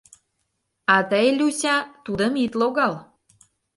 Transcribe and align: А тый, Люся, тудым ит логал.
А 0.95 0.97
тый, 1.09 1.27
Люся, 1.37 1.75
тудым 2.05 2.33
ит 2.43 2.53
логал. 2.59 2.93